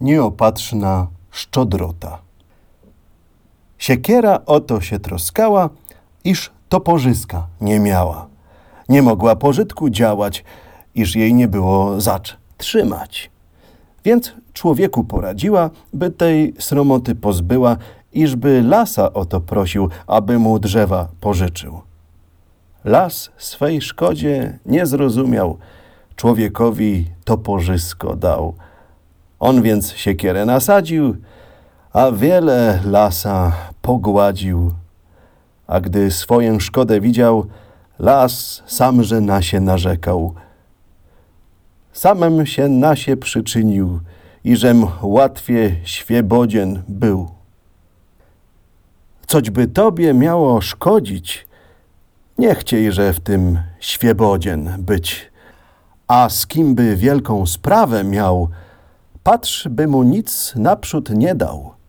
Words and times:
nieopatrzna 0.00 1.06
szczodrota. 1.30 2.18
Siekiera 3.78 4.40
o 4.46 4.60
to 4.60 4.80
się 4.80 4.98
troskała, 4.98 5.70
iż 6.24 6.50
toporzyska 6.68 7.46
nie 7.60 7.80
miała. 7.80 8.26
Nie 8.88 9.02
mogła 9.02 9.36
pożytku 9.36 9.90
działać, 9.90 10.44
iż 10.94 11.16
jej 11.16 11.34
nie 11.34 11.48
było 11.48 12.00
zacz 12.00 12.36
trzymać. 12.56 13.30
Więc 14.04 14.34
człowieku 14.52 15.04
poradziła, 15.04 15.70
by 15.92 16.10
tej 16.10 16.54
sromoty 16.58 17.14
pozbyła, 17.14 17.76
iżby 18.12 18.62
lasa 18.62 19.12
o 19.12 19.24
to 19.24 19.40
prosił, 19.40 19.88
aby 20.06 20.38
mu 20.38 20.58
drzewa 20.58 21.08
pożyczył. 21.20 21.80
Las 22.84 23.30
swej 23.38 23.80
szkodzie 23.80 24.58
nie 24.66 24.86
zrozumiał, 24.86 25.58
człowiekowi 26.16 27.06
toporzysko 27.24 28.16
dał. 28.16 28.54
On 29.40 29.62
więc 29.62 29.92
siekierę 29.92 30.44
nasadził, 30.44 31.16
a 31.92 32.12
wiele 32.12 32.80
lasa 32.84 33.52
pogładził. 33.82 34.72
A 35.66 35.80
gdy 35.80 36.10
swoją 36.10 36.60
szkodę 36.60 37.00
widział, 37.00 37.46
las 37.98 38.62
samże 38.66 39.20
na 39.20 39.42
się 39.42 39.60
narzekał. 39.60 40.34
Samem 41.92 42.46
się 42.46 42.68
na 42.68 42.96
się 42.96 43.16
przyczynił, 43.16 44.00
iżem 44.44 44.86
łatwie 45.02 45.76
świebodzien 45.84 46.82
był. 46.88 47.28
Coćby 49.26 49.66
tobie 49.66 50.14
miało 50.14 50.60
szkodzić, 50.60 51.46
nie 52.38 52.54
chciejże 52.54 53.12
w 53.12 53.20
tym 53.20 53.58
świebodzien 53.80 54.74
być. 54.78 55.30
A 56.08 56.28
z 56.28 56.46
kim 56.46 56.74
by 56.74 56.96
wielką 56.96 57.46
sprawę 57.46 58.04
miał, 58.04 58.48
patrz, 59.30 59.68
by 59.68 59.86
mu 59.86 60.02
nic 60.02 60.52
naprzód 60.56 61.10
nie 61.10 61.34
dał. 61.34 61.79